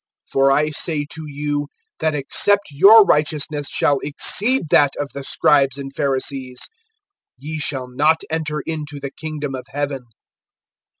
(20)For 0.33 0.51
I 0.51 0.71
say 0.71 1.05
to 1.11 1.25
you, 1.27 1.67
that 1.99 2.15
except 2.15 2.69
your 2.71 3.05
righteousness 3.05 3.67
shall 3.69 3.99
exceed 3.99 4.69
that 4.71 4.95
of 4.95 5.11
the 5.13 5.23
scribes 5.23 5.77
and 5.77 5.93
Pharisees, 5.93 6.69
ye 7.37 7.59
shall 7.59 7.87
not 7.87 8.23
enter 8.31 8.61
into 8.61 8.99
the 8.99 9.11
kingdom 9.11 9.53
of 9.53 9.67
heaven. 9.69 10.05